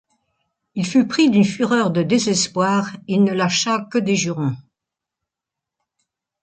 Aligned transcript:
Il 0.73 0.83
fut 0.87 1.05
pris 1.07 1.29
d’une 1.29 1.43
fureur 1.45 1.91
de 1.91 2.01
désespoir, 2.01 2.97
il 3.07 3.23
ne 3.23 3.33
lâcha 3.33 3.87
que 3.91 3.99
des 3.99 4.15
jurons. 4.15 4.55